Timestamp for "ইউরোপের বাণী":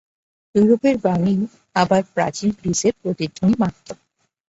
0.55-1.35